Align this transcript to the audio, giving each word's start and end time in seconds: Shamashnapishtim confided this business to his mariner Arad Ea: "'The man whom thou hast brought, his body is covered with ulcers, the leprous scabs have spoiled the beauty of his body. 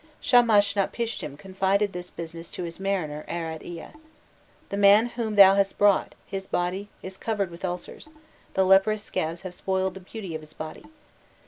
Shamashnapishtim 0.19 1.37
confided 1.37 1.93
this 1.93 2.09
business 2.09 2.49
to 2.49 2.63
his 2.63 2.79
mariner 2.79 3.23
Arad 3.27 3.61
Ea: 3.61 3.89
"'The 4.69 4.77
man 4.77 5.05
whom 5.09 5.35
thou 5.35 5.53
hast 5.53 5.77
brought, 5.77 6.15
his 6.25 6.47
body 6.47 6.89
is 7.03 7.17
covered 7.17 7.51
with 7.51 7.63
ulcers, 7.63 8.09
the 8.55 8.65
leprous 8.65 9.03
scabs 9.03 9.41
have 9.41 9.53
spoiled 9.53 9.93
the 9.93 9.99
beauty 9.99 10.33
of 10.33 10.41
his 10.41 10.53
body. 10.53 10.85